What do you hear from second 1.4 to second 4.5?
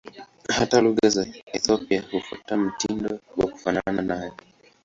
Ethiopia hufuata mtindo wa kufanana nayo.